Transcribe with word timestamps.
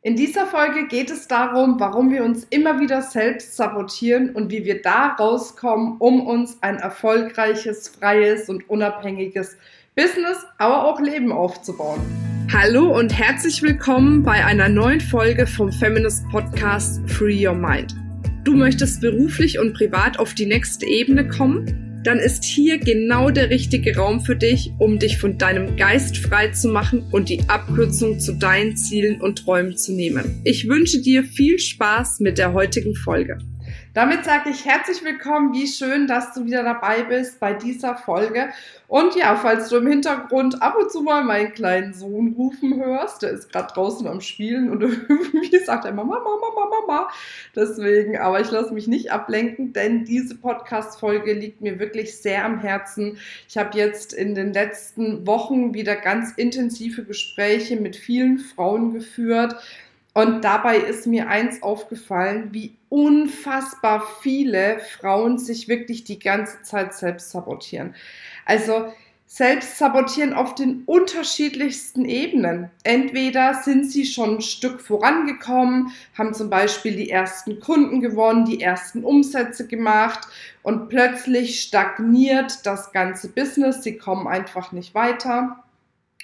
In 0.00 0.14
dieser 0.14 0.46
Folge 0.46 0.86
geht 0.86 1.10
es 1.10 1.26
darum, 1.26 1.80
warum 1.80 2.12
wir 2.12 2.22
uns 2.22 2.46
immer 2.50 2.78
wieder 2.78 3.02
selbst 3.02 3.56
sabotieren 3.56 4.30
und 4.30 4.48
wie 4.48 4.64
wir 4.64 4.80
da 4.80 5.16
rauskommen, 5.18 5.96
um 5.98 6.24
uns 6.24 6.58
ein 6.60 6.76
erfolgreiches, 6.76 7.88
freies 7.88 8.48
und 8.48 8.70
unabhängiges 8.70 9.56
Business, 9.96 10.46
aber 10.56 10.84
auch 10.84 11.00
Leben 11.00 11.32
aufzubauen. 11.32 11.98
Hallo 12.52 12.96
und 12.96 13.12
herzlich 13.12 13.60
willkommen 13.60 14.22
bei 14.22 14.44
einer 14.44 14.68
neuen 14.68 15.00
Folge 15.00 15.48
vom 15.48 15.72
Feminist 15.72 16.24
Podcast 16.28 17.00
Free 17.10 17.48
Your 17.48 17.56
Mind. 17.56 17.92
Du 18.44 18.54
möchtest 18.54 19.00
beruflich 19.00 19.58
und 19.58 19.74
privat 19.74 20.20
auf 20.20 20.32
die 20.32 20.46
nächste 20.46 20.86
Ebene 20.86 21.26
kommen? 21.26 21.87
Dann 22.04 22.18
ist 22.18 22.44
hier 22.44 22.78
genau 22.78 23.30
der 23.30 23.50
richtige 23.50 23.96
Raum 23.96 24.20
für 24.20 24.36
dich, 24.36 24.72
um 24.78 24.98
dich 24.98 25.18
von 25.18 25.38
deinem 25.38 25.76
Geist 25.76 26.18
frei 26.18 26.48
zu 26.48 26.68
machen 26.68 27.04
und 27.10 27.28
die 27.28 27.40
Abkürzung 27.48 28.20
zu 28.20 28.32
deinen 28.32 28.76
Zielen 28.76 29.20
und 29.20 29.38
Träumen 29.44 29.76
zu 29.76 29.92
nehmen. 29.92 30.40
Ich 30.44 30.68
wünsche 30.68 31.00
dir 31.00 31.24
viel 31.24 31.58
Spaß 31.58 32.20
mit 32.20 32.38
der 32.38 32.52
heutigen 32.52 32.94
Folge. 32.94 33.38
Damit 33.94 34.26
sage 34.26 34.50
ich 34.50 34.66
herzlich 34.66 35.02
willkommen, 35.02 35.54
wie 35.54 35.66
schön, 35.66 36.06
dass 36.06 36.34
du 36.34 36.44
wieder 36.44 36.62
dabei 36.62 37.04
bist 37.04 37.40
bei 37.40 37.54
dieser 37.54 37.96
Folge. 37.96 38.50
Und 38.86 39.16
ja, 39.16 39.34
falls 39.34 39.70
du 39.70 39.76
im 39.76 39.86
Hintergrund 39.86 40.62
ab 40.62 40.76
und 40.78 40.92
zu 40.92 41.00
mal 41.00 41.24
meinen 41.24 41.54
kleinen 41.54 41.94
Sohn 41.94 42.34
rufen 42.36 42.76
hörst, 42.76 43.22
der 43.22 43.30
ist 43.30 43.50
gerade 43.50 43.72
draußen 43.72 44.06
am 44.06 44.20
Spielen 44.20 44.70
und 44.70 44.82
irgendwie 45.08 45.58
sagt 45.58 45.86
er 45.86 45.92
immer 45.92 46.04
Mama, 46.04 46.20
Mama, 46.20 46.70
Mama. 46.80 47.10
Deswegen, 47.56 48.18
aber 48.18 48.40
ich 48.40 48.50
lasse 48.50 48.74
mich 48.74 48.88
nicht 48.88 49.10
ablenken, 49.10 49.72
denn 49.72 50.04
diese 50.04 50.36
Podcast-Folge 50.36 51.32
liegt 51.32 51.62
mir 51.62 51.78
wirklich 51.78 52.18
sehr 52.18 52.44
am 52.44 52.60
Herzen. 52.60 53.18
Ich 53.48 53.56
habe 53.56 53.76
jetzt 53.76 54.12
in 54.12 54.34
den 54.34 54.52
letzten 54.52 55.26
Wochen 55.26 55.72
wieder 55.72 55.96
ganz 55.96 56.32
intensive 56.36 57.04
Gespräche 57.04 57.76
mit 57.76 57.96
vielen 57.96 58.38
Frauen 58.38 58.92
geführt 58.92 59.56
und 60.18 60.42
dabei 60.42 60.78
ist 60.78 61.06
mir 61.06 61.28
eins 61.28 61.62
aufgefallen, 61.62 62.48
wie 62.50 62.74
unfassbar 62.88 64.04
viele 64.20 64.80
Frauen 64.80 65.38
sich 65.38 65.68
wirklich 65.68 66.02
die 66.02 66.18
ganze 66.18 66.60
Zeit 66.62 66.92
selbst 66.92 67.30
sabotieren. 67.30 67.94
Also 68.44 68.92
selbst 69.26 69.78
sabotieren 69.78 70.32
auf 70.32 70.56
den 70.56 70.82
unterschiedlichsten 70.86 72.04
Ebenen. 72.04 72.68
Entweder 72.82 73.62
sind 73.62 73.88
sie 73.92 74.06
schon 74.06 74.38
ein 74.38 74.40
Stück 74.40 74.80
vorangekommen, 74.80 75.92
haben 76.16 76.34
zum 76.34 76.50
Beispiel 76.50 76.96
die 76.96 77.10
ersten 77.10 77.60
Kunden 77.60 78.00
gewonnen, 78.00 78.44
die 78.44 78.60
ersten 78.60 79.04
Umsätze 79.04 79.68
gemacht 79.68 80.26
und 80.64 80.88
plötzlich 80.88 81.60
stagniert 81.60 82.66
das 82.66 82.90
ganze 82.90 83.28
Business, 83.28 83.84
sie 83.84 83.98
kommen 83.98 84.26
einfach 84.26 84.72
nicht 84.72 84.96
weiter. 84.96 85.62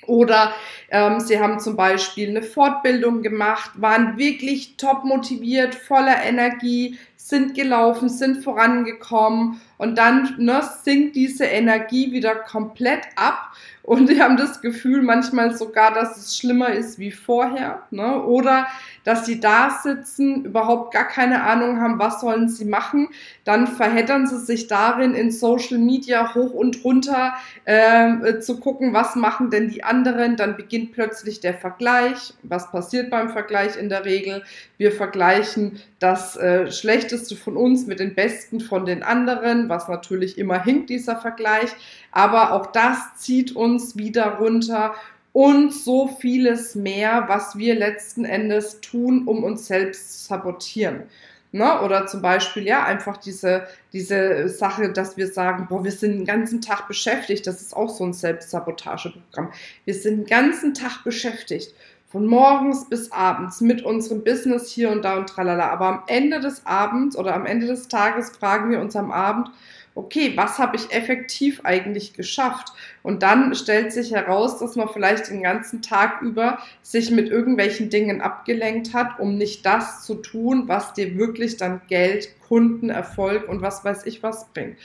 Oder 0.06 0.54
ähm, 0.90 1.20
sie 1.20 1.40
haben 1.40 1.60
zum 1.60 1.76
Beispiel 1.76 2.28
eine 2.28 2.42
Fortbildung 2.42 3.22
gemacht, 3.22 3.70
waren 3.74 4.18
wirklich 4.18 4.76
top 4.76 5.04
motiviert, 5.04 5.74
voller 5.74 6.22
Energie, 6.22 6.98
sind 7.24 7.54
gelaufen, 7.54 8.10
sind 8.10 8.44
vorangekommen 8.44 9.58
und 9.78 9.96
dann 9.96 10.34
ne, 10.36 10.62
sinkt 10.82 11.16
diese 11.16 11.46
Energie 11.46 12.12
wieder 12.12 12.34
komplett 12.34 13.00
ab 13.16 13.50
und 13.84 14.08
die 14.10 14.20
haben 14.20 14.36
das 14.36 14.60
Gefühl 14.60 15.02
manchmal 15.02 15.56
sogar, 15.56 15.92
dass 15.92 16.16
es 16.16 16.36
schlimmer 16.36 16.70
ist 16.70 16.98
wie 16.98 17.12
vorher. 17.12 17.82
Ne? 17.90 18.22
Oder 18.22 18.66
dass 19.04 19.26
sie 19.26 19.38
da 19.38 19.78
sitzen, 19.82 20.46
überhaupt 20.46 20.94
gar 20.94 21.06
keine 21.06 21.42
Ahnung 21.42 21.80
haben, 21.80 21.98
was 21.98 22.22
sollen 22.22 22.48
sie 22.48 22.64
machen. 22.64 23.08
Dann 23.44 23.66
verheddern 23.66 24.26
sie 24.26 24.38
sich 24.38 24.66
darin, 24.66 25.14
in 25.14 25.30
Social 25.30 25.78
Media 25.78 26.34
hoch 26.34 26.54
und 26.54 26.82
runter 26.84 27.34
äh, 27.66 28.38
zu 28.40 28.58
gucken, 28.58 28.94
was 28.94 29.14
machen 29.14 29.50
denn 29.50 29.68
die 29.68 29.84
anderen. 29.84 30.36
Dann 30.36 30.56
beginnt 30.56 30.92
plötzlich 30.92 31.40
der 31.40 31.52
Vergleich. 31.54 32.32
Was 32.42 32.70
passiert 32.70 33.10
beim 33.10 33.28
Vergleich 33.28 33.76
in 33.76 33.90
der 33.90 34.06
Regel? 34.06 34.42
Wir 34.78 34.92
vergleichen 34.92 35.78
das 35.98 36.36
äh, 36.36 36.70
Schlechteste 37.14 37.36
von 37.36 37.56
uns 37.56 37.86
mit 37.86 38.00
den 38.00 38.14
Besten 38.14 38.60
von 38.60 38.86
den 38.86 39.02
anderen, 39.02 39.68
was 39.68 39.88
natürlich 39.88 40.36
immer 40.36 40.62
hinkt, 40.62 40.90
dieser 40.90 41.16
Vergleich. 41.16 41.70
Aber 42.10 42.52
auch 42.52 42.66
das 42.66 42.98
zieht 43.16 43.54
uns 43.54 43.96
wieder 43.96 44.38
runter 44.38 44.94
und 45.32 45.72
so 45.72 46.08
vieles 46.08 46.74
mehr, 46.74 47.24
was 47.28 47.56
wir 47.56 47.76
letzten 47.76 48.24
Endes 48.24 48.80
tun, 48.80 49.26
um 49.26 49.44
uns 49.44 49.66
selbst 49.66 50.22
zu 50.22 50.28
sabotieren. 50.28 51.04
Ne? 51.52 51.80
Oder 51.82 52.06
zum 52.06 52.20
Beispiel, 52.20 52.66
ja, 52.66 52.84
einfach 52.84 53.16
diese, 53.16 53.68
diese 53.92 54.48
Sache, 54.48 54.92
dass 54.92 55.16
wir 55.16 55.28
sagen, 55.28 55.66
boah, 55.68 55.84
wir 55.84 55.92
sind 55.92 56.12
den 56.12 56.24
ganzen 56.24 56.60
Tag 56.60 56.88
beschäftigt. 56.88 57.46
Das 57.46 57.60
ist 57.60 57.76
auch 57.76 57.90
so 57.90 58.04
ein 58.04 58.12
Selbstsabotageprogramm. 58.12 59.52
Wir 59.84 59.94
sind 59.94 60.16
den 60.18 60.26
ganzen 60.26 60.74
Tag 60.74 61.04
beschäftigt. 61.04 61.72
Von 62.14 62.26
morgens 62.26 62.88
bis 62.88 63.10
abends 63.10 63.60
mit 63.60 63.82
unserem 63.82 64.22
Business 64.22 64.70
hier 64.70 64.92
und 64.92 65.04
da 65.04 65.16
und 65.16 65.28
tralala. 65.28 65.70
Aber 65.70 65.86
am 65.86 66.02
Ende 66.06 66.38
des 66.38 66.64
Abends 66.64 67.18
oder 67.18 67.34
am 67.34 67.44
Ende 67.44 67.66
des 67.66 67.88
Tages 67.88 68.30
fragen 68.30 68.70
wir 68.70 68.78
uns 68.78 68.94
am 68.94 69.10
Abend, 69.10 69.50
okay, 69.96 70.32
was 70.36 70.60
habe 70.60 70.76
ich 70.76 70.92
effektiv 70.92 71.62
eigentlich 71.64 72.14
geschafft? 72.14 72.68
Und 73.02 73.24
dann 73.24 73.52
stellt 73.56 73.92
sich 73.92 74.12
heraus, 74.12 74.60
dass 74.60 74.76
man 74.76 74.88
vielleicht 74.90 75.28
den 75.28 75.42
ganzen 75.42 75.82
Tag 75.82 76.22
über 76.22 76.58
sich 76.82 77.10
mit 77.10 77.30
irgendwelchen 77.30 77.90
Dingen 77.90 78.20
abgelenkt 78.20 78.94
hat, 78.94 79.18
um 79.18 79.36
nicht 79.36 79.66
das 79.66 80.04
zu 80.04 80.14
tun, 80.14 80.68
was 80.68 80.92
dir 80.92 81.18
wirklich 81.18 81.56
dann 81.56 81.80
Geld, 81.88 82.28
Kunden, 82.46 82.90
Erfolg 82.90 83.48
und 83.48 83.60
was 83.60 83.84
weiß 83.84 84.06
ich 84.06 84.22
was 84.22 84.46
bringt. 84.52 84.76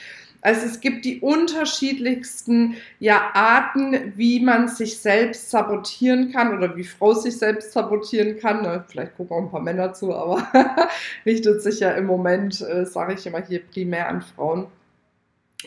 Also 0.42 0.66
es 0.66 0.80
gibt 0.80 1.04
die 1.04 1.20
unterschiedlichsten 1.20 2.78
ja, 3.00 3.32
Arten, 3.34 4.14
wie 4.16 4.40
man 4.40 4.70
sich 4.70 5.00
selbst 5.00 5.52
sabotieren 5.52 6.32
kann 6.32 6.58
oder 6.58 6.76
wie 6.78 6.84
Frau 6.86 7.14
sich 7.14 7.38
selbst 7.38 7.74
sabotieren 7.74 8.40
kann. 8.40 8.62
Ne? 8.62 8.86
Vielleicht 8.88 9.18
gucken 9.18 9.36
auch 9.36 9.42
ein 9.42 9.52
paar 9.52 9.62
Männer 9.62 9.94
zu, 9.94 10.14
aber 10.14 10.48
richtet 11.26 11.62
sich 11.62 11.82
ja 11.82 11.92
im 11.92 12.06
Moment, 12.06 12.62
äh, 12.62 12.86
sage 12.86 13.14
ich 13.14 13.26
immer 13.26 13.46
hier, 13.46 13.62
primär 13.66 14.08
an 14.08 14.22
Frauen. 14.22 14.68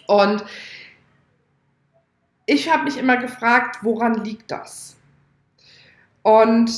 Und 0.06 0.44
ich 2.47 2.72
habe 2.72 2.84
mich 2.84 2.97
immer 2.97 3.19
gefragt, 3.19 3.78
woran 3.82 4.25
liegt 4.25 4.50
das? 4.50 4.97
Und 6.22 6.71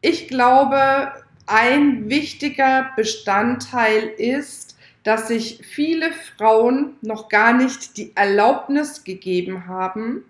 ich 0.00 0.28
glaube, 0.28 1.12
ein 1.46 2.08
wichtiger 2.08 2.90
Bestandteil 2.96 4.08
ist, 4.16 4.69
dass 5.02 5.28
sich 5.28 5.60
viele 5.62 6.12
Frauen 6.12 6.96
noch 7.00 7.28
gar 7.28 7.52
nicht 7.52 7.96
die 7.96 8.12
Erlaubnis 8.14 9.04
gegeben 9.04 9.66
haben, 9.66 10.24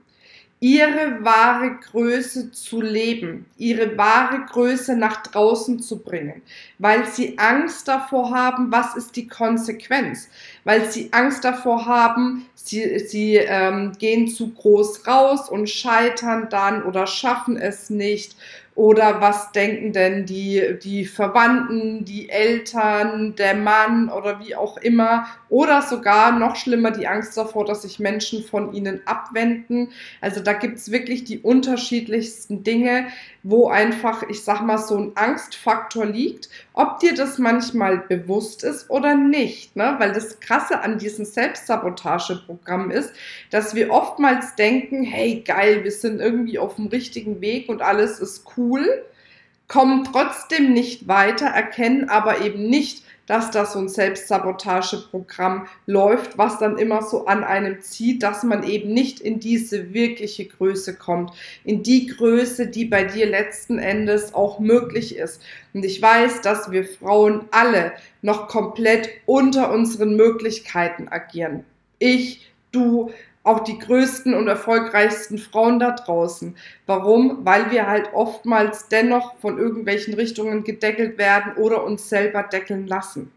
ihre 0.61 1.25
wahre 1.25 1.77
Größe 1.91 2.53
zu 2.53 2.83
leben, 2.83 3.47
ihre 3.57 3.97
wahre 3.97 4.45
Größe 4.45 4.95
nach 4.95 5.23
draußen 5.23 5.81
zu 5.81 6.01
bringen, 6.01 6.43
weil 6.79 7.07
sie 7.07 7.39
Angst 7.39 7.89
davor 7.89 8.31
haben, 8.31 8.71
was 8.71 8.95
ist 8.95 9.17
die 9.17 9.27
Konsequenz, 9.27 10.29
weil 10.65 10.91
sie 10.91 11.09
Angst 11.13 11.45
davor 11.45 11.87
haben, 11.87 12.47
sie, 12.55 12.99
sie 12.99 13.37
ähm, 13.37 13.93
gehen 13.99 14.29
zu 14.29 14.51
groß 14.51 15.07
raus 15.07 15.49
und 15.49 15.71
scheitern 15.71 16.49
dann 16.51 16.83
oder 16.83 17.07
schaffen 17.07 17.57
es 17.57 17.89
nicht 17.89 18.37
oder 18.81 19.21
was 19.21 19.53
denken 19.53 19.93
denn 19.93 20.25
die, 20.25 20.79
die 20.83 21.05
Verwandten, 21.05 22.07
die 22.07 22.31
Eltern, 22.31 23.35
der 23.37 23.55
Mann 23.55 24.09
oder 24.09 24.41
wie 24.41 24.57
auch 24.57 24.79
immer? 24.79 25.27
Oder 25.51 25.83
sogar 25.83 26.39
noch 26.39 26.57
schlimmer 26.57 26.91
die 26.91 27.07
Angst 27.07 27.37
davor, 27.37 27.67
dass 27.67 27.83
sich 27.83 27.99
Menschen 27.99 28.43
von 28.43 28.73
ihnen 28.73 29.03
abwenden. 29.05 29.91
Also 30.23 30.41
da 30.41 30.55
gibt's 30.55 30.91
wirklich 30.91 31.25
die 31.25 31.41
unterschiedlichsten 31.41 32.63
Dinge, 32.63 33.09
wo 33.43 33.69
einfach, 33.69 34.23
ich 34.31 34.45
sag 34.45 34.63
mal, 34.63 34.79
so 34.79 34.97
ein 34.97 35.13
Angstfaktor 35.15 36.07
liegt. 36.07 36.49
Ob 36.73 37.01
dir 37.01 37.15
das 37.15 37.37
manchmal 37.37 37.99
bewusst 37.99 38.65
ist 38.65 38.89
oder 38.89 39.15
nicht. 39.15 39.77
Ne? 39.77 39.97
Weil 39.99 40.13
das 40.13 40.41
Krasse 40.41 40.81
an 40.81 40.99
diesem 40.99 41.27
Selbstsabotageprogramm 41.27 42.91
ist, 42.91 43.13
dass 43.51 43.75
wir 43.75 43.91
oftmals 43.91 44.55
denken, 44.55 45.03
hey 45.03 45.43
geil, 45.45 45.85
wir 45.85 45.93
sind 45.93 46.21
irgendwie 46.21 46.59
auf 46.59 46.77
dem 46.77 46.87
richtigen 46.87 47.43
Weg 47.43 47.69
und 47.69 47.83
alles 47.83 48.21
ist 48.21 48.47
cool 48.57 48.70
cool, 48.71 49.05
kommen 49.69 50.05
trotzdem 50.05 50.73
nicht 50.73 51.09
weiter, 51.09 51.47
erkennen 51.47 52.09
aber 52.09 52.41
eben 52.41 52.69
nicht, 52.69 53.05
dass 53.27 53.53
da 53.53 53.65
so 53.65 53.78
ein 53.78 53.89
Selbstsabotageprogramm 53.89 55.69
läuft, 55.87 56.37
was 56.37 56.59
dann 56.59 56.78
immer 56.78 57.03
so 57.03 57.27
an 57.27 57.45
einem 57.45 57.81
zieht, 57.81 58.25
dass 58.25 58.43
man 58.43 58.65
eben 58.65 58.93
nicht 58.93 59.21
in 59.21 59.39
diese 59.39 59.95
wirkliche 59.95 60.47
Größe 60.47 60.97
kommt, 60.97 61.33
in 61.63 61.84
die 61.84 62.09
Größe, 62.09 62.67
die 62.67 62.87
bei 62.87 63.05
dir 63.05 63.27
letzten 63.27 63.78
Endes 63.78 64.34
auch 64.34 64.59
möglich 64.59 65.16
ist. 65.16 65.41
Und 65.73 65.84
ich 65.84 66.03
weiß, 66.03 66.41
dass 66.41 66.73
wir 66.73 66.84
Frauen 66.84 67.43
alle 67.53 67.93
noch 68.21 68.49
komplett 68.49 69.09
unter 69.27 69.71
unseren 69.73 70.16
Möglichkeiten 70.16 71.07
agieren. 71.07 71.63
Ich, 72.01 72.51
du, 72.73 73.13
auch 73.51 73.61
die 73.61 73.79
größten 73.79 74.35
und 74.35 74.47
erfolgreichsten 74.47 75.39
Frauen 75.39 75.81
da 75.81 75.91
draußen. 75.91 76.55
Warum? 76.87 77.45
Weil 77.45 77.71
wir 77.71 77.89
halt 77.89 78.15
oftmals 78.15 78.89
dennoch 78.89 79.37
von 79.39 79.59
irgendwelchen 79.59 80.15
Richtungen 80.15 80.65
gedeckelt 80.65 81.19
werden 81.19 81.55
oder 81.57 81.85
uns 81.85 82.09
selber 82.09 82.45
deckeln 82.45 82.87
lassen. 82.87 83.33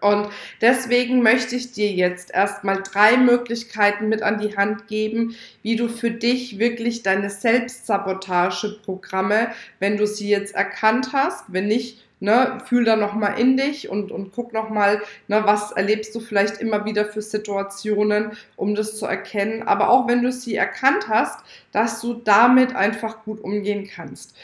Und 0.00 0.28
deswegen 0.60 1.22
möchte 1.22 1.54
ich 1.56 1.72
dir 1.72 1.90
jetzt 1.90 2.32
erstmal 2.34 2.82
drei 2.82 3.16
Möglichkeiten 3.16 4.08
mit 4.08 4.22
an 4.22 4.38
die 4.38 4.56
Hand 4.56 4.86
geben, 4.88 5.34
wie 5.62 5.76
du 5.76 5.88
für 5.88 6.10
dich 6.10 6.58
wirklich 6.58 7.02
deine 7.02 7.30
Selbstsabotageprogramme, 7.30 9.52
wenn 9.78 9.96
du 9.96 10.06
sie 10.06 10.28
jetzt 10.28 10.54
erkannt 10.54 11.12
hast, 11.12 11.44
wenn 11.48 11.68
nicht, 11.68 12.04
ne, 12.24 12.58
fühl 12.66 12.84
da 12.84 12.96
nochmal 12.96 13.38
in 13.38 13.56
dich 13.56 13.88
und, 13.88 14.10
und 14.10 14.32
guck 14.32 14.52
nochmal, 14.52 15.02
ne, 15.28 15.42
was 15.44 15.72
erlebst 15.72 16.14
du 16.14 16.20
vielleicht 16.20 16.58
immer 16.58 16.84
wieder 16.84 17.04
für 17.04 17.22
Situationen, 17.22 18.32
um 18.56 18.74
das 18.74 18.96
zu 18.96 19.06
erkennen. 19.06 19.62
Aber 19.62 19.90
auch 19.90 20.08
wenn 20.08 20.22
du 20.22 20.32
sie 20.32 20.56
erkannt 20.56 21.08
hast, 21.08 21.38
dass 21.70 22.00
du 22.00 22.14
damit 22.14 22.74
einfach 22.74 23.22
gut 23.24 23.40
umgehen 23.40 23.86
kannst. 23.86 24.34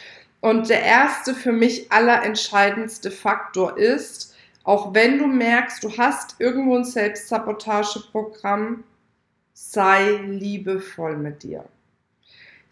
Und 0.40 0.68
der 0.68 0.82
erste 0.82 1.34
für 1.34 1.52
mich 1.52 1.90
allerentscheidendste 1.90 3.10
Faktor 3.10 3.76
ist, 3.76 4.34
auch 4.62 4.94
wenn 4.94 5.18
du 5.18 5.26
merkst, 5.26 5.82
du 5.82 5.96
hast 5.96 6.36
irgendwo 6.38 6.76
ein 6.76 6.84
Selbstsabotageprogramm, 6.84 8.84
sei 9.54 10.20
liebevoll 10.26 11.16
mit 11.16 11.42
dir. 11.42 11.64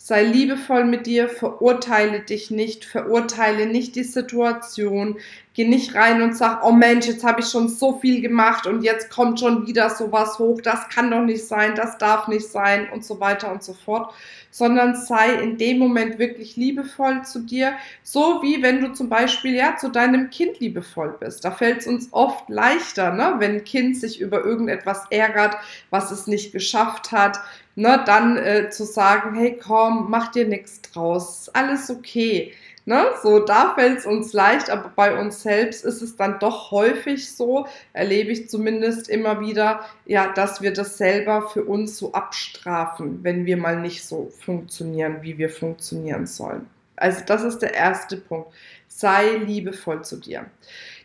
Sei 0.09 0.23
liebevoll 0.23 0.87
mit 0.87 1.05
dir, 1.05 1.29
verurteile 1.29 2.21
dich 2.21 2.51
nicht, 2.51 2.87
verurteile 2.87 3.67
nicht 3.67 3.95
die 3.95 4.05
Situation, 4.05 5.19
geh 5.53 5.69
nicht 5.69 5.95
rein 5.95 6.23
und 6.23 6.35
sag, 6.35 6.65
oh 6.65 6.73
Mensch, 6.73 7.07
jetzt 7.07 7.25
habe 7.25 7.43
ich 7.43 7.49
schon 7.49 7.69
so 7.69 7.99
viel 7.99 8.23
gemacht 8.23 8.67
und 8.67 8.83
jetzt 8.83 9.11
kommt 9.11 9.39
schon 9.39 9.67
wieder 9.67 9.91
sowas 9.91 10.39
hoch, 10.39 10.63
das 10.63 10.89
kann 10.89 11.11
doch 11.11 11.21
nicht 11.21 11.47
sein, 11.47 11.75
das 11.75 11.99
darf 11.99 12.27
nicht 12.27 12.47
sein 12.47 12.89
und 12.91 13.05
so 13.05 13.21
weiter 13.21 13.53
und 13.53 13.63
so 13.63 13.75
fort, 13.75 14.15
sondern 14.51 14.97
sei 14.97 15.35
in 15.35 15.59
dem 15.59 15.79
Moment 15.79 16.19
wirklich 16.19 16.57
liebevoll 16.57 17.23
zu 17.27 17.41
dir, 17.41 17.75
so 18.03 18.41
wie 18.41 18.63
wenn 18.63 18.81
du 18.81 18.95
zum 18.95 19.11
Beispiel 19.11 19.55
ja 19.57 19.77
zu 19.77 19.91
deinem 19.91 20.31
Kind 20.31 20.59
liebevoll 20.59 21.19
bist. 21.21 21.45
Da 21.45 21.51
fällt 21.51 21.81
es 21.81 21.87
uns 21.87 22.09
oft 22.13 22.49
leichter, 22.49 23.13
ne, 23.13 23.35
wenn 23.41 23.57
ein 23.57 23.65
Kind 23.65 23.99
sich 23.99 24.23
über 24.23 24.43
irgendetwas 24.43 25.03
ärgert, 25.11 25.57
was 25.91 26.11
es 26.11 26.27
nicht 26.27 26.53
geschafft 26.53 27.13
hat, 27.13 27.41
ne, 27.79 28.03
dann 28.05 28.37
äh, 28.37 28.71
zu 28.71 28.85
sagen, 28.85 29.39
hey 29.39 29.57
komm, 29.57 30.11
mach 30.11 30.33
dir 30.33 30.47
nichts 30.49 30.83
draus, 30.83 31.49
alles 31.53 31.91
okay. 31.91 32.53
Ne? 32.87 33.05
So, 33.23 33.39
da 33.39 33.75
fällt 33.75 33.99
es 33.99 34.07
uns 34.07 34.33
leicht, 34.33 34.71
aber 34.71 34.91
bei 34.97 35.17
uns 35.17 35.43
selbst 35.43 35.85
ist 35.85 36.03
es 36.03 36.17
dann 36.17 36.39
doch 36.41 36.71
häufig 36.71 37.31
so, 37.31 37.67
erlebe 37.93 38.33
ich 38.33 38.49
zumindest 38.49 39.09
immer 39.09 39.41
wieder, 39.41 39.85
ja, 40.07 40.33
dass 40.33 40.61
wir 40.63 40.73
das 40.73 40.99
selber 40.99 41.51
für 41.51 41.65
uns 41.65 41.99
so 41.99 42.13
abstrafen, 42.13 43.23
wenn 43.23 43.47
wir 43.47 43.59
mal 43.59 43.79
nicht 43.79 44.05
so 44.05 44.33
funktionieren, 44.45 45.19
wie 45.21 45.39
wir 45.39 45.51
funktionieren 45.51 46.27
sollen. 46.27 46.67
Also 46.97 47.21
das 47.27 47.45
ist 47.45 47.59
der 47.59 47.75
erste 47.75 48.17
Punkt. 48.17 48.49
Sei 48.89 49.37
liebevoll 49.37 50.03
zu 50.03 50.17
dir. 50.17 50.47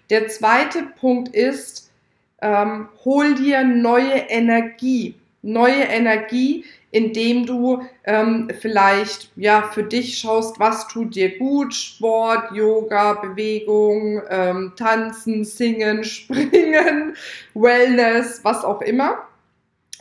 Der 0.09 0.27
zweite 0.29 0.83
Punkt 0.99 1.35
ist, 1.35 1.91
ähm, 2.41 2.87
hol 3.05 3.35
dir 3.35 3.63
neue 3.63 4.15
Energie 4.29 5.15
neue 5.43 5.83
Energie, 5.83 6.65
indem 6.89 7.45
du 7.45 7.83
ähm, 8.05 8.49
vielleicht 8.59 9.31
ja 9.35 9.63
für 9.63 9.83
dich 9.83 10.17
schaust, 10.17 10.59
was 10.59 10.87
tut 10.87 11.15
dir 11.15 11.37
gut, 11.37 11.73
Sport, 11.73 12.51
Yoga, 12.53 13.13
Bewegung, 13.13 14.21
ähm, 14.29 14.73
Tanzen, 14.75 15.43
Singen, 15.43 16.03
Springen, 16.03 17.15
Wellness, 17.53 18.39
was 18.43 18.63
auch 18.63 18.81
immer, 18.81 19.27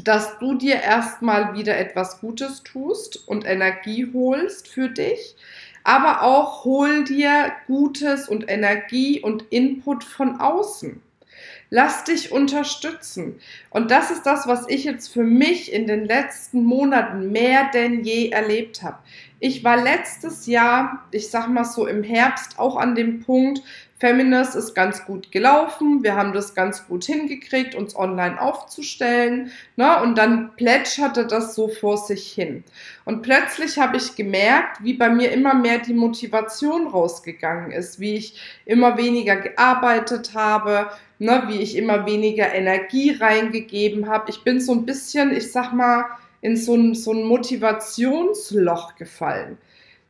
dass 0.05 0.39
du 0.39 0.55
dir 0.55 0.77
erstmal 0.77 1.55
wieder 1.55 1.77
etwas 1.77 2.21
Gutes 2.21 2.63
tust 2.63 3.27
und 3.27 3.45
Energie 3.47 4.11
holst 4.13 4.69
für 4.69 4.89
dich, 4.89 5.37
aber 5.85 6.23
auch 6.23 6.65
hol 6.65 7.05
dir 7.05 7.53
Gutes 7.67 8.29
und 8.29 8.49
Energie 8.49 9.21
und 9.21 9.45
Input 9.51 10.05
von 10.05 10.41
außen. 10.41 11.03
Lass 11.71 12.05
dich 12.05 12.33
unterstützen. 12.33 13.41
Und 13.71 13.91
das 13.91 14.11
ist 14.11 14.25
das, 14.25 14.47
was 14.47 14.69
ich 14.69 14.85
jetzt 14.85 15.09
für 15.09 15.25
mich 15.25 15.73
in 15.73 15.87
den 15.87 16.05
letzten 16.05 16.65
Monaten 16.65 17.33
mehr 17.33 17.71
denn 17.73 18.05
je 18.05 18.29
erlebt 18.29 18.83
habe. 18.83 18.99
Ich 19.41 19.65
war 19.65 19.77
letztes 19.77 20.47
Jahr, 20.47 21.05
ich 21.11 21.31
sag 21.31 21.49
mal 21.49 21.65
so 21.65 21.87
im 21.87 22.03
Herbst, 22.03 22.59
auch 22.59 22.77
an 22.77 22.95
dem 22.95 23.21
Punkt, 23.21 23.63
Feminist 24.03 24.57
ist 24.57 24.75
ganz 24.75 25.05
gut 25.05 25.31
gelaufen. 25.31 26.03
Wir 26.03 26.17
haben 26.17 26.33
das 26.33 26.57
ganz 26.57 26.89
gut 26.89 27.05
hingekriegt, 27.05 27.77
uns 27.77 27.95
online 27.95 28.43
aufzustellen. 28.43 29.53
Ne? 29.77 30.03
Und 30.03 30.19
dann 30.19 30.57
plätscherte 30.57 31.25
das 31.25 31.55
so 31.55 31.69
vor 31.69 31.97
sich 31.97 32.33
hin. 32.33 32.65
Und 33.05 33.23
plötzlich 33.23 33.79
habe 33.79 33.99
ich 33.99 34.17
gemerkt, 34.17 34.83
wie 34.83 34.95
bei 34.95 35.09
mir 35.09 35.31
immer 35.31 35.55
mehr 35.55 35.79
die 35.79 35.95
Motivation 35.95 36.89
rausgegangen 36.89 37.71
ist, 37.71 38.01
wie 38.01 38.17
ich 38.17 38.41
immer 38.65 38.97
weniger 38.97 39.37
gearbeitet 39.37 40.35
habe, 40.35 40.91
ne? 41.23 41.45
wie 41.47 41.63
ich 41.63 41.77
immer 41.77 42.05
weniger 42.07 42.53
Energie 42.53 43.13
reingegeben 43.13 44.09
habe. 44.09 44.31
Ich 44.31 44.43
bin 44.43 44.61
so 44.61 44.73
ein 44.73 44.85
bisschen, 44.85 45.35
ich 45.35 45.51
sag 45.53 45.73
mal, 45.73 46.05
in 46.41 46.57
so 46.57 46.75
ein, 46.75 46.95
so 46.95 47.13
ein 47.13 47.23
Motivationsloch 47.23 48.97
gefallen. 48.97 49.57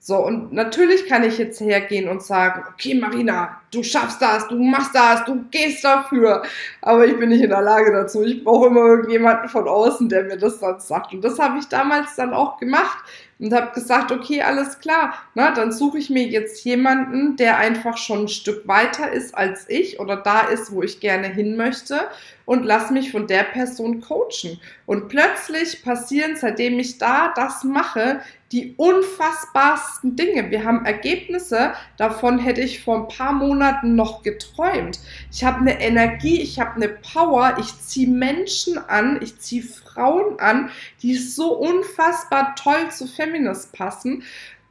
So, 0.05 0.17
und 0.17 0.53
natürlich 0.53 1.07
kann 1.07 1.23
ich 1.23 1.39
jetzt 1.39 1.61
hergehen 1.61 2.09
und 2.09 2.25
sagen, 2.25 2.65
okay, 2.73 2.95
Marina, 2.95 3.61
du 3.71 3.85
schaffst 3.85 4.21
das, 4.21 4.49
du 4.49 4.57
machst 4.59 4.93
das, 4.95 5.25
du 5.27 5.45
gehst 5.51 5.85
dafür. 5.85 6.43
Aber 6.81 7.07
ich 7.07 7.17
bin 7.17 7.29
nicht 7.29 7.43
in 7.43 7.51
der 7.51 7.63
Lage 7.63 7.93
dazu. 7.93 8.25
Ich 8.25 8.43
brauche 8.43 8.67
immer 8.67 8.81
irgendjemanden 8.81 9.49
von 9.49 9.69
außen, 9.69 10.09
der 10.09 10.25
mir 10.25 10.39
das 10.39 10.59
dann 10.59 10.81
sagt. 10.81 11.13
Und 11.13 11.23
das 11.23 11.39
habe 11.39 11.59
ich 11.61 11.69
damals 11.69 12.17
dann 12.17 12.33
auch 12.33 12.59
gemacht 12.59 13.05
und 13.39 13.53
habe 13.53 13.73
gesagt, 13.75 14.13
okay, 14.13 14.43
alles 14.43 14.79
klar, 14.79 15.15
na, 15.35 15.53
dann 15.53 15.73
suche 15.73 15.99
ich 15.99 16.11
mir 16.11 16.25
jetzt 16.25 16.65
jemanden, 16.65 17.37
der 17.37 17.59
einfach 17.59 17.97
schon 17.97 18.25
ein 18.25 18.29
Stück 18.29 18.69
weiter 18.69 19.11
ist 19.11 19.35
als 19.35 19.69
ich 19.69 19.99
oder 19.99 20.17
da 20.17 20.41
ist, 20.43 20.73
wo 20.73 20.83
ich 20.83 21.01
gerne 21.01 21.29
hin 21.29 21.57
möchte 21.57 22.01
und 22.45 22.65
lass 22.65 22.91
mich 22.91 23.11
von 23.11 23.27
der 23.27 23.45
Person 23.45 24.01
coachen. 24.01 24.61
Und 24.87 25.09
plötzlich 25.09 25.83
passieren, 25.83 26.37
seitdem 26.37 26.79
ich 26.79 26.99
da 26.99 27.33
das 27.35 27.65
mache, 27.65 28.21
die 28.53 28.75
unfassbarsten 28.77 30.15
Dinge. 30.15 30.51
Wir 30.51 30.65
haben 30.65 30.85
Ergebnisse, 30.85 31.73
davon 31.97 32.39
hätte 32.39 32.61
ich 32.61 32.85
vor 32.85 32.99
ein 32.99 33.09
paar 33.09 33.33
Monaten 33.33 33.97
noch 33.97 34.23
geträumt. 34.23 35.01
Ich 35.31 35.43
habe 35.43 35.61
eine 35.61 35.81
Energie, 35.81 36.41
ich 36.43 36.61
habe 36.61 36.77
eine 36.77 36.89
Power, 36.89 37.57
ich 37.59 37.81
ziehe 37.81 38.09
Menschen 38.09 38.77
an, 38.77 39.21
ich 39.23 39.39
ziehe 39.39 39.63
Frauen 39.63 40.39
an, 40.39 40.71
die 41.01 41.15
so 41.15 41.55
unfassbar 41.57 42.55
toll 42.57 42.91
zu 42.91 43.07
Feminist 43.23 43.73
passen. 43.73 44.25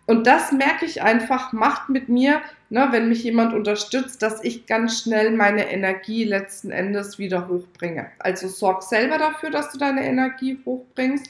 Und 0.08 0.28
das 0.28 0.52
merke 0.52 0.86
ich 0.86 1.02
einfach, 1.02 1.54
macht 1.54 1.90
mit 1.90 2.10
mir, 2.10 2.42
ne, 2.70 2.88
wenn 2.92 3.08
mich 3.08 3.24
jemand 3.24 3.54
unterstützt, 3.54 4.22
dass 4.22 4.44
ich 4.44 4.66
ganz 4.66 5.02
schnell 5.02 5.32
meine 5.32 5.72
Energie 5.72 6.26
letzten 6.26 6.72
Endes 6.72 7.18
wieder 7.18 7.48
hochbringe. 7.48 8.12
Also 8.20 8.48
sorg 8.48 8.84
selber 8.84 9.18
dafür, 9.18 9.52
dass 9.52 9.72
du 9.72 9.78
deine 9.78 10.06
Energie 10.06 10.60
hochbringst 10.66 11.30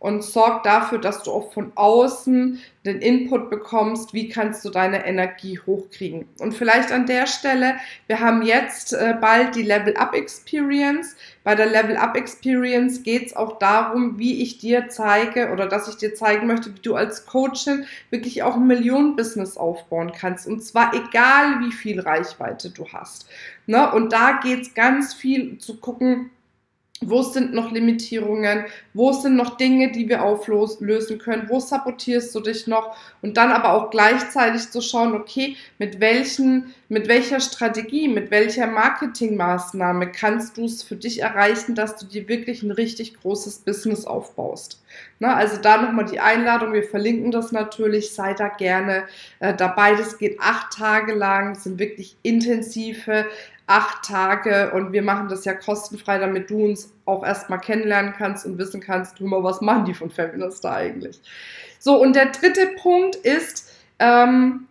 und 0.00 0.22
sorg 0.22 0.62
dafür, 0.62 0.98
dass 0.98 1.22
du 1.22 1.32
auch 1.32 1.52
von 1.52 1.72
außen 1.74 2.60
den 2.86 3.00
Input 3.00 3.50
bekommst, 3.50 4.14
wie 4.14 4.28
kannst 4.28 4.64
du 4.64 4.70
deine 4.70 5.04
Energie 5.04 5.58
hochkriegen. 5.66 6.26
Und 6.38 6.54
vielleicht 6.54 6.92
an 6.92 7.06
der 7.06 7.26
Stelle, 7.26 7.74
wir 8.06 8.20
haben 8.20 8.42
jetzt 8.42 8.92
äh, 8.92 9.14
bald 9.20 9.56
die 9.56 9.62
Level 9.62 9.96
Up 9.96 10.14
Experience. 10.14 11.16
Bei 11.42 11.54
der 11.54 11.66
Level 11.66 11.96
Up 11.96 12.16
Experience 12.16 13.02
geht 13.02 13.26
es 13.26 13.36
auch 13.36 13.58
darum, 13.58 14.18
wie 14.18 14.40
ich 14.42 14.58
dir 14.58 14.88
zeige 14.88 15.50
oder 15.50 15.66
dass 15.66 15.88
ich 15.88 15.96
dir 15.96 16.14
zeigen 16.14 16.46
möchte, 16.46 16.74
wie 16.74 16.80
du 16.80 16.94
als 16.94 17.26
Coachin 17.26 17.84
wirklich 18.10 18.42
auch 18.42 18.54
ein 18.54 18.66
Millionen-Business 18.66 19.56
aufbauen 19.56 20.12
kannst. 20.12 20.46
Und 20.46 20.62
zwar 20.62 20.94
egal, 20.94 21.60
wie 21.60 21.72
viel 21.72 22.00
Reichweite 22.00 22.70
du 22.70 22.86
hast. 22.88 23.26
Ne? 23.66 23.90
Und 23.92 24.12
da 24.12 24.40
geht 24.42 24.62
es 24.62 24.74
ganz 24.74 25.12
viel 25.12 25.58
zu 25.58 25.78
gucken, 25.78 26.30
wo 27.00 27.22
sind 27.22 27.54
noch 27.54 27.70
Limitierungen? 27.70 28.64
Wo 28.92 29.12
sind 29.12 29.36
noch 29.36 29.56
Dinge, 29.56 29.92
die 29.92 30.08
wir 30.08 30.24
auflösen 30.24 31.18
können? 31.18 31.48
Wo 31.48 31.60
sabotierst 31.60 32.34
du 32.34 32.40
dich 32.40 32.66
noch? 32.66 32.96
Und 33.22 33.36
dann 33.36 33.50
aber 33.50 33.72
auch 33.72 33.90
gleichzeitig 33.90 34.70
zu 34.70 34.80
schauen, 34.80 35.14
okay, 35.14 35.56
mit 35.78 36.00
welchen, 36.00 36.74
mit 36.88 37.06
welcher 37.06 37.40
Strategie, 37.40 38.08
mit 38.08 38.30
welcher 38.30 38.66
Marketingmaßnahme 38.66 40.10
kannst 40.10 40.56
du 40.56 40.64
es 40.64 40.82
für 40.82 40.96
dich 40.96 41.22
erreichen, 41.22 41.74
dass 41.74 41.96
du 41.96 42.06
dir 42.06 42.28
wirklich 42.28 42.62
ein 42.62 42.72
richtig 42.72 43.20
großes 43.20 43.60
Business 43.60 44.04
aufbaust? 44.04 44.82
Na, 45.18 45.34
also 45.34 45.60
da 45.60 45.80
nochmal 45.80 46.04
die 46.04 46.20
Einladung. 46.20 46.72
Wir 46.72 46.84
verlinken 46.84 47.30
das 47.30 47.52
natürlich. 47.52 48.14
Sei 48.14 48.34
da 48.34 48.48
gerne 48.48 49.04
äh, 49.40 49.54
dabei. 49.54 49.94
Das 49.94 50.18
geht 50.18 50.38
acht 50.40 50.76
Tage 50.76 51.14
lang, 51.14 51.54
sind 51.54 51.78
wirklich 51.78 52.16
intensive 52.22 53.26
acht 53.68 54.06
Tage 54.06 54.70
und 54.72 54.92
wir 54.92 55.02
machen 55.02 55.28
das 55.28 55.44
ja 55.44 55.52
kostenfrei, 55.52 56.18
damit 56.18 56.50
du 56.50 56.64
uns 56.64 56.92
auch 57.04 57.24
erstmal 57.24 57.60
kennenlernen 57.60 58.14
kannst 58.16 58.46
und 58.46 58.58
wissen 58.58 58.80
kannst, 58.80 59.20
mal, 59.20 59.44
was 59.44 59.60
machen 59.60 59.84
die 59.84 59.94
von 59.94 60.10
Feminist 60.10 60.64
da 60.64 60.72
eigentlich. 60.74 61.20
So, 61.78 62.00
und 62.00 62.16
der 62.16 62.30
dritte 62.30 62.68
Punkt 62.80 63.14
ist, 63.14 63.70
ähm, 63.98 64.66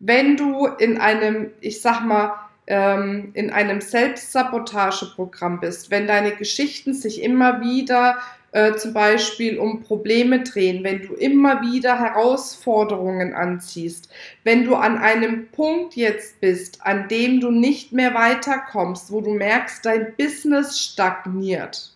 wenn 0.00 0.36
du 0.36 0.66
in 0.66 0.98
einem, 0.98 1.50
ich 1.60 1.82
sag 1.82 2.04
mal, 2.04 2.32
ähm, 2.66 3.30
in 3.34 3.50
einem 3.50 3.80
Selbstsabotageprogramm 3.80 5.60
bist, 5.60 5.90
wenn 5.90 6.06
deine 6.06 6.32
Geschichten 6.32 6.94
sich 6.94 7.22
immer 7.22 7.60
wieder 7.60 8.18
äh, 8.52 8.74
zum 8.76 8.94
Beispiel 8.94 9.58
um 9.58 9.82
Probleme 9.82 10.42
drehen, 10.42 10.82
wenn 10.82 11.02
du 11.02 11.14
immer 11.14 11.60
wieder 11.60 11.98
Herausforderungen 11.98 13.34
anziehst, 13.34 14.08
wenn 14.42 14.64
du 14.64 14.74
an 14.74 14.96
einem 14.96 15.48
Punkt 15.48 15.94
jetzt 15.96 16.40
bist, 16.40 16.84
an 16.86 17.08
dem 17.08 17.40
du 17.40 17.50
nicht 17.50 17.92
mehr 17.92 18.14
weiterkommst, 18.14 19.12
wo 19.12 19.20
du 19.20 19.34
merkst, 19.34 19.84
dein 19.84 20.14
Business 20.16 20.80
stagniert, 20.80 21.92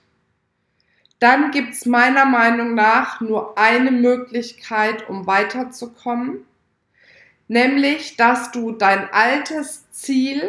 dann 1.21 1.53
gibt 1.53 1.73
es 1.73 1.87
meiner 1.87 2.27
Meinung 2.27 2.75
nach 2.75 3.21
nur 3.21 3.57
eine 3.57 3.93
Möglichkeit, 3.93 5.09
um 5.09 5.27
weiterzukommen, 5.27 6.45
nämlich 7.49 8.17
dass 8.17 8.51
du 8.51 8.73
dein 8.73 9.09
altes 9.11 9.91
Ziel 9.93 10.43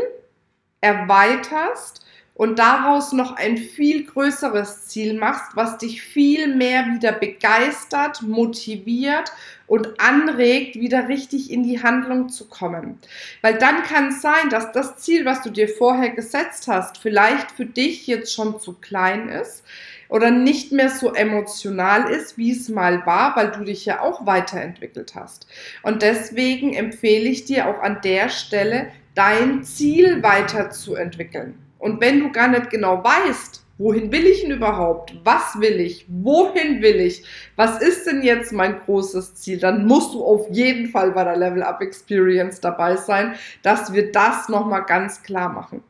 erweiterst 0.82 2.06
und 2.36 2.58
daraus 2.58 3.14
noch 3.14 3.36
ein 3.36 3.58
viel 3.58 4.06
größeres 4.06 4.88
Ziel 4.88 5.14
machst, 5.14 5.56
was 5.56 5.78
dich 5.78 6.02
viel 6.02 6.56
mehr 6.56 6.86
wieder 6.88 7.12
begeistert, 7.12 8.24
motiviert 8.24 9.32
und 9.68 10.00
anregt, 10.00 10.76
wieder 10.76 11.08
richtig 11.08 11.52
in 11.52 11.64
die 11.64 11.84
Handlung 11.84 12.30
zu 12.30 12.48
kommen. 12.48 12.98
Weil 13.42 13.58
dann 13.58 13.84
kann 13.84 14.08
es 14.10 14.22
sein, 14.22 14.50
dass 14.50 14.72
das 14.72 14.98
Ziel, 14.98 15.26
was 15.26 15.42
du 15.42 15.52
dir 15.52 15.68
vorher 15.68 16.10
gesetzt 16.10 16.68
hast, 16.68 16.98
vielleicht 16.98 17.52
für 17.52 17.66
dich 17.66 18.08
jetzt 18.08 18.34
schon 18.34 18.60
zu 18.60 18.74
klein 18.74 19.30
ist 19.30 19.64
oder 20.10 20.32
nicht 20.32 20.72
mehr 20.72 20.90
so 20.90 21.14
emotional 21.14 22.12
ist, 22.12 22.38
wie 22.38 22.52
es 22.52 22.68
mal 22.70 23.06
war, 23.06 23.36
weil 23.36 23.52
du 23.52 23.64
dich 23.64 23.86
ja 23.86 24.02
auch 24.02 24.26
weiterentwickelt 24.26 25.14
hast. 25.16 25.48
Und 25.82 26.02
deswegen 26.02 26.74
empfehle 26.74 27.30
ich 27.30 27.46
dir 27.46 27.68
auch 27.68 27.82
an 27.82 28.00
der 28.04 28.30
Stelle, 28.30 28.92
dein 29.16 29.64
Ziel 29.64 30.22
weiterzuentwickeln. 30.24 31.58
Und 31.84 32.00
wenn 32.00 32.22
du 32.22 32.32
gar 32.32 32.48
nicht 32.48 32.70
genau 32.70 33.04
weißt, 33.04 33.62
wohin 33.78 34.10
will 34.10 34.26
ich 34.26 34.44
denn 34.44 34.52
überhaupt? 34.52 35.14
Was 35.26 35.60
will 35.60 35.82
ich? 35.82 36.06
Wohin 36.08 36.82
will 36.82 37.02
ich? 37.02 37.26
Was 37.58 37.82
ist 37.82 38.08
denn 38.08 38.24
jetzt 38.24 38.54
mein 38.54 38.80
großes 38.80 39.36
Ziel? 39.36 39.60
Dann 39.60 39.86
musst 39.86 40.14
du 40.14 40.24
auf 40.24 40.48
jeden 40.50 40.88
Fall 40.88 41.12
bei 41.12 41.26
der 41.26 41.36
Level 41.36 41.62
Up 41.62 41.82
Experience 41.82 42.62
dabei 42.62 42.96
sein, 42.96 43.36
dass 43.64 43.92
wir 43.92 44.14
das 44.14 44.48
nochmal 44.48 44.86
ganz 44.86 45.24
klar 45.24 45.50
machen. 45.50 45.84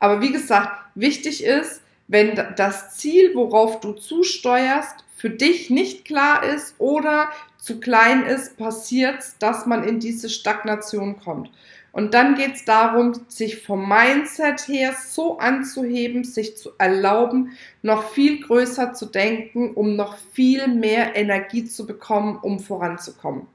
Aber 0.00 0.20
wie 0.20 0.32
gesagt, 0.32 0.70
wichtig 0.96 1.44
ist, 1.44 1.80
wenn 2.08 2.34
das 2.56 2.96
Ziel, 2.96 3.32
worauf 3.36 3.78
du 3.78 3.92
zusteuerst, 3.92 5.04
für 5.14 5.30
dich 5.30 5.70
nicht 5.70 6.04
klar 6.06 6.42
ist 6.42 6.74
oder 6.78 7.28
zu 7.56 7.78
klein 7.78 8.26
ist, 8.26 8.58
passiert, 8.58 9.22
dass 9.38 9.64
man 9.64 9.84
in 9.84 10.00
diese 10.00 10.28
Stagnation 10.28 11.20
kommt. 11.20 11.50
Und 11.96 12.12
dann 12.12 12.34
geht 12.34 12.56
es 12.56 12.66
darum, 12.66 13.14
sich 13.26 13.62
vom 13.62 13.88
Mindset 13.88 14.68
her 14.68 14.94
so 15.08 15.38
anzuheben, 15.38 16.24
sich 16.24 16.54
zu 16.54 16.72
erlauben, 16.76 17.56
noch 17.80 18.10
viel 18.10 18.42
größer 18.42 18.92
zu 18.92 19.06
denken, 19.06 19.72
um 19.72 19.96
noch 19.96 20.18
viel 20.34 20.68
mehr 20.68 21.16
Energie 21.16 21.64
zu 21.64 21.86
bekommen, 21.86 22.38
um 22.42 22.60
voranzukommen. 22.60 23.46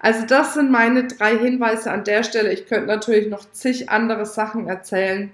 Also 0.00 0.26
das 0.26 0.52
sind 0.52 0.70
meine 0.70 1.06
drei 1.06 1.38
Hinweise 1.38 1.90
an 1.90 2.04
der 2.04 2.24
Stelle. 2.24 2.52
Ich 2.52 2.66
könnte 2.66 2.88
natürlich 2.88 3.30
noch 3.30 3.50
zig 3.52 3.88
andere 3.88 4.26
Sachen 4.26 4.68
erzählen. 4.68 5.32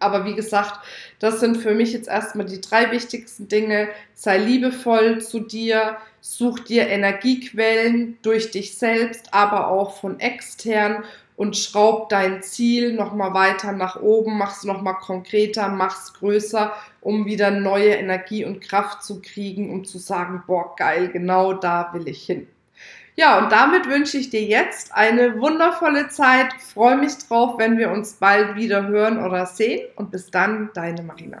Aber 0.00 0.24
wie 0.24 0.34
gesagt, 0.34 0.84
das 1.20 1.38
sind 1.38 1.56
für 1.56 1.74
mich 1.74 1.92
jetzt 1.92 2.08
erstmal 2.08 2.46
die 2.46 2.60
drei 2.60 2.90
wichtigsten 2.90 3.46
Dinge. 3.46 3.90
Sei 4.14 4.38
liebevoll 4.38 5.20
zu 5.20 5.38
dir, 5.38 5.98
such 6.20 6.58
dir 6.60 6.88
Energiequellen 6.88 8.18
durch 8.22 8.50
dich 8.50 8.76
selbst, 8.76 9.32
aber 9.32 9.68
auch 9.68 10.00
von 10.00 10.18
extern 10.18 11.04
und 11.40 11.56
schraub 11.56 12.10
dein 12.10 12.42
Ziel 12.42 12.92
nochmal 12.92 13.32
weiter 13.32 13.72
nach 13.72 13.98
oben, 13.98 14.36
mach's 14.36 14.62
nochmal 14.62 14.96
konkreter, 14.96 15.70
mach's 15.70 16.12
größer, 16.12 16.74
um 17.00 17.24
wieder 17.24 17.50
neue 17.50 17.94
Energie 17.94 18.44
und 18.44 18.60
Kraft 18.60 19.02
zu 19.02 19.22
kriegen, 19.22 19.72
um 19.72 19.86
zu 19.86 19.96
sagen, 19.96 20.42
boah, 20.46 20.76
geil, 20.76 21.08
genau 21.08 21.54
da 21.54 21.94
will 21.94 22.08
ich 22.08 22.24
hin. 22.24 22.46
Ja, 23.16 23.38
und 23.38 23.50
damit 23.50 23.88
wünsche 23.88 24.18
ich 24.18 24.28
dir 24.28 24.42
jetzt 24.42 24.94
eine 24.94 25.40
wundervolle 25.40 26.08
Zeit. 26.08 26.52
Freue 26.74 26.98
mich 26.98 27.16
drauf, 27.26 27.54
wenn 27.56 27.78
wir 27.78 27.90
uns 27.90 28.12
bald 28.12 28.56
wieder 28.56 28.86
hören 28.86 29.24
oder 29.24 29.46
sehen. 29.46 29.88
Und 29.96 30.10
bis 30.10 30.30
dann, 30.30 30.68
deine 30.74 31.02
Marina. 31.02 31.40